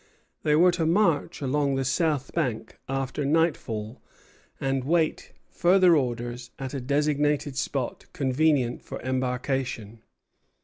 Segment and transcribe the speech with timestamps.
[0.41, 4.01] They were to march along the south bank, after nightfall,
[4.59, 10.01] and wait further orders at a designated spot convenient for embarkation.